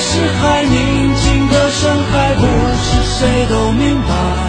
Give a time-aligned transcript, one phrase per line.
[0.00, 2.46] 是海，宁静的深海，不
[2.82, 4.47] 是谁都明白。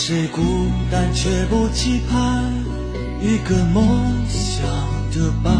[0.00, 0.40] 谁孤
[0.92, 2.44] 单却不期盼
[3.20, 3.84] 一个梦
[4.28, 4.64] 想
[5.10, 5.52] 的伴？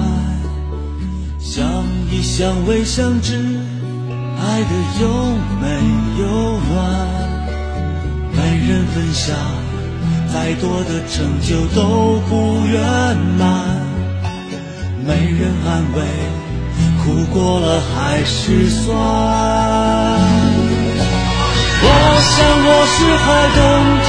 [1.40, 1.66] 想
[2.08, 3.34] 一想，未相知，
[4.40, 4.70] 爱的
[5.00, 5.08] 有
[5.60, 5.66] 没
[6.20, 6.24] 有
[6.70, 6.72] 暖？
[8.32, 8.38] 没
[8.68, 9.36] 人分享，
[10.32, 12.80] 再多的成就都不圆
[13.40, 13.42] 满。
[15.04, 15.98] 没人安慰，
[17.02, 18.96] 苦过了还是酸。
[21.80, 21.86] 我
[22.20, 22.34] 想
[22.66, 23.58] 我是海，冬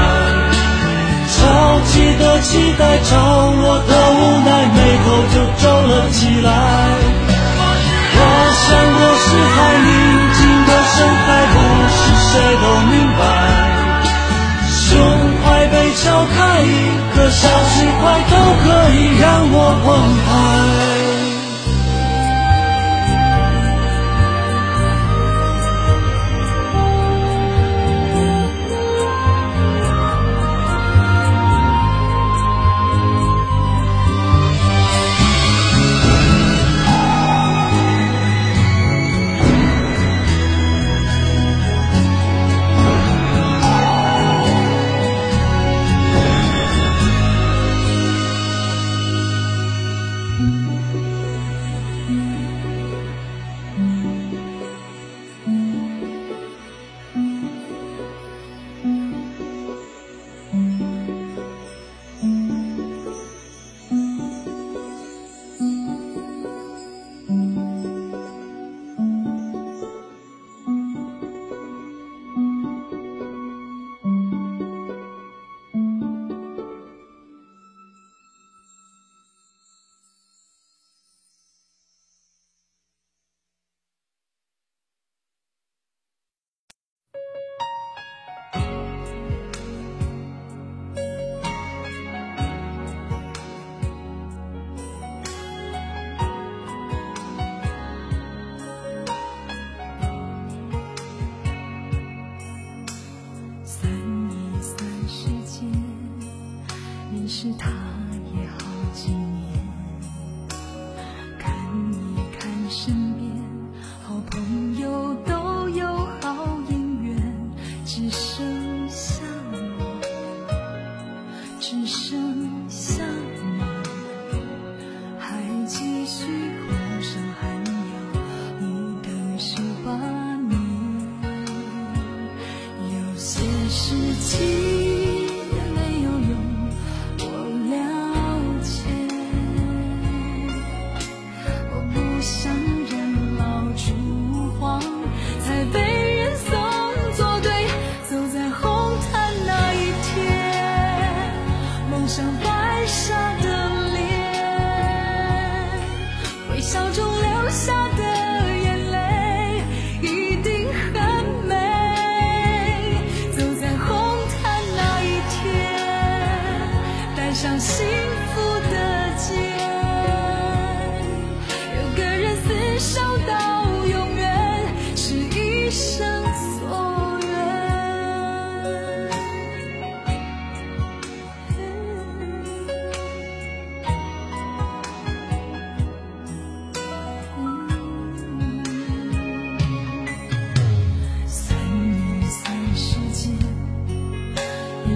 [2.77, 6.70] 带着我，的无奈，眉头就皱了起来。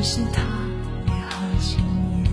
[0.07, 0.43] 是他
[1.07, 2.23] 也好几年，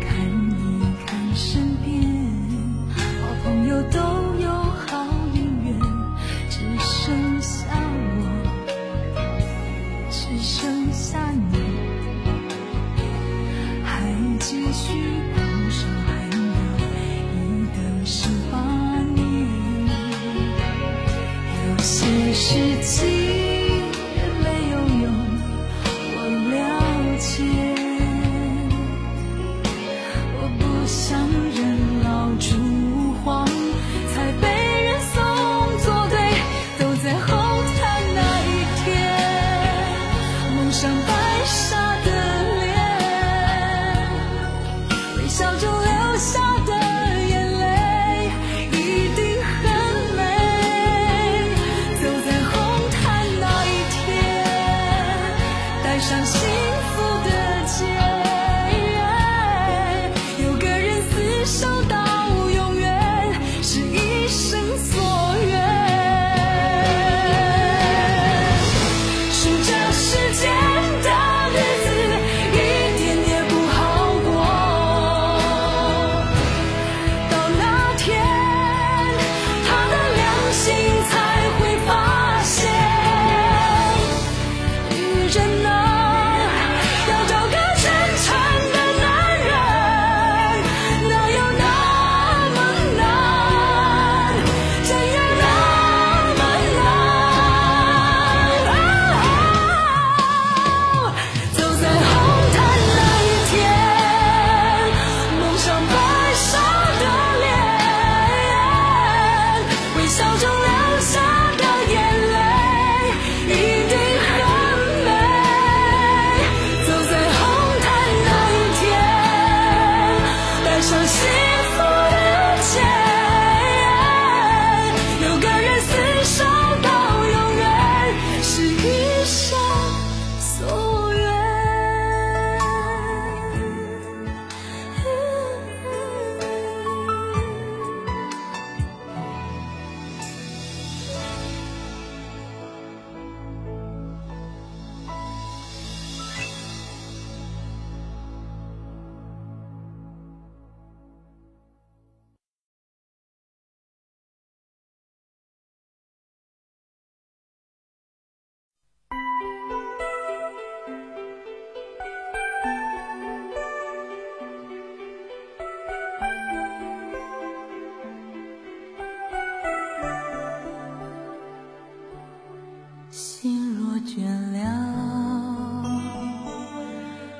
[0.00, 0.58] 看一
[1.04, 1.92] 看身边，
[2.96, 3.98] 好朋友都
[4.42, 5.04] 有好
[5.34, 5.78] 姻缘，
[6.48, 7.66] 只剩下
[8.16, 8.18] 我，
[10.10, 11.18] 只剩下
[11.52, 11.58] 你，
[13.84, 14.00] 还
[14.38, 14.94] 继续
[15.34, 15.38] 苦
[15.68, 16.38] 守，还要
[17.34, 17.36] 一
[17.76, 18.56] 等十八
[19.14, 19.20] 年，
[21.68, 23.09] 有些事情。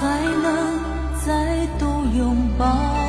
[0.00, 0.78] 还能
[1.24, 1.86] 再度
[2.16, 2.99] 拥抱。